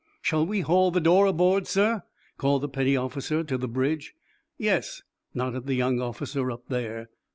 "Shall 0.19 0.47
we 0.47 0.61
haul 0.61 0.89
the 0.89 0.99
door 0.99 1.27
aboard, 1.27 1.67
sir?" 1.67 2.01
called 2.39 2.63
the 2.63 2.67
petty 2.67 2.97
officer 2.97 3.43
to 3.43 3.55
the 3.55 3.67
bridge. 3.67 4.15
"Yes," 4.57 5.03
nodded 5.35 5.67
the 5.67 5.75
young 5.75 6.01
officer 6.01 6.49
up 6.49 6.69
there. 6.69 7.11